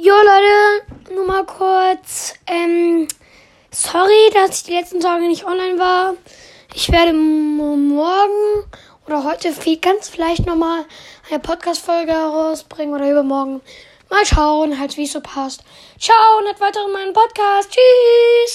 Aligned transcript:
Jo 0.00 0.14
Leute, 0.14 1.12
nur 1.12 1.26
mal 1.26 1.44
kurz. 1.44 2.34
Ähm, 2.46 3.08
sorry, 3.72 4.30
dass 4.32 4.58
ich 4.58 4.62
die 4.62 4.74
letzten 4.74 5.00
Tage 5.00 5.26
nicht 5.26 5.44
online 5.44 5.76
war. 5.76 6.14
Ich 6.72 6.92
werde 6.92 7.12
morgen 7.12 8.64
oder 9.08 9.24
heute 9.24 9.52
viel, 9.52 9.78
ganz 9.78 10.08
vielleicht 10.08 10.46
nochmal 10.46 10.84
eine 11.28 11.40
Podcast-Folge 11.40 12.12
herausbringen 12.12 12.94
oder 12.94 13.10
übermorgen. 13.10 13.60
Mal 14.08 14.24
schauen, 14.24 14.78
halt 14.78 14.96
wie 14.96 15.02
es 15.02 15.12
so 15.12 15.20
passt. 15.20 15.64
Ciao 15.98 16.38
und 16.38 16.46
halt 16.46 16.60
weiter 16.60 16.86
in 16.86 16.92
meinen 16.92 17.12
Podcast. 17.12 17.68
Tschüss. 17.68 18.47